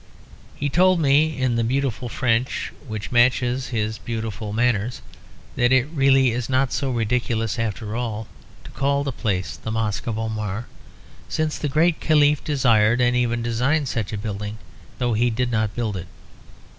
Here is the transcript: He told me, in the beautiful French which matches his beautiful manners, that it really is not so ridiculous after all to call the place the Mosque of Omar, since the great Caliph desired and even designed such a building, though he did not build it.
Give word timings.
He 0.55 0.67
told 0.67 0.99
me, 0.99 1.37
in 1.39 1.57
the 1.57 1.63
beautiful 1.63 2.09
French 2.09 2.73
which 2.87 3.11
matches 3.11 3.67
his 3.67 3.99
beautiful 3.99 4.51
manners, 4.51 5.03
that 5.55 5.71
it 5.71 5.85
really 5.93 6.31
is 6.31 6.49
not 6.49 6.73
so 6.73 6.89
ridiculous 6.89 7.59
after 7.59 7.95
all 7.95 8.25
to 8.63 8.71
call 8.71 9.03
the 9.03 9.11
place 9.11 9.55
the 9.55 9.69
Mosque 9.69 10.07
of 10.07 10.17
Omar, 10.17 10.65
since 11.29 11.59
the 11.59 11.69
great 11.69 11.99
Caliph 11.99 12.43
desired 12.43 12.99
and 12.99 13.15
even 13.15 13.43
designed 13.43 13.87
such 13.87 14.11
a 14.11 14.17
building, 14.17 14.57
though 14.97 15.13
he 15.13 15.29
did 15.29 15.51
not 15.51 15.75
build 15.75 15.95
it. 15.95 16.07